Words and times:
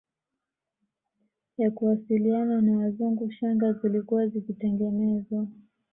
ya 1.57 1.71
kuwasiliana 1.71 2.61
na 2.61 2.77
Wazungu 2.77 3.31
shanga 3.31 3.73
zilikuwa 3.73 4.27
zikitengenezwa 4.27 5.47